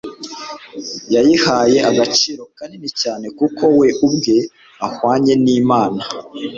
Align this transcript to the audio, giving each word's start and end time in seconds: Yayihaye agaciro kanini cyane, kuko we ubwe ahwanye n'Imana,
Yayihaye 1.13 1.77
agaciro 1.89 2.43
kanini 2.57 2.89
cyane, 3.01 3.25
kuko 3.39 3.63
we 3.79 3.87
ubwe 4.07 4.37
ahwanye 4.85 5.33
n'Imana, 5.43 6.01